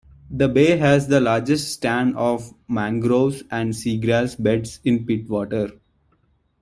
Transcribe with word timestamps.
The 0.31 0.49
bay 0.49 0.77
has 0.77 1.09
the 1.09 1.21
largest 1.21 1.73
stand 1.73 2.15
of 2.17 2.55
mangroves 2.67 3.43
and 3.51 3.75
sea 3.75 3.99
grass 3.99 4.33
beds 4.33 4.79
in 4.83 5.05
Pittwater. 5.05 5.77